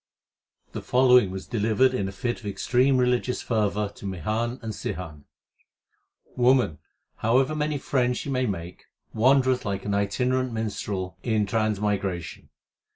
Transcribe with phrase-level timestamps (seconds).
[0.71, 5.25] The following was delivered in a fit of extreme religious fervour to Mihan and Sihan:
[6.35, 6.79] Woman,
[7.17, 12.49] however many friends she may make, wan dereth like an itinerant minstrel in transmigration.